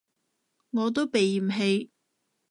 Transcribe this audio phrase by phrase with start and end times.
[0.71, 1.91] 我都被嫌棄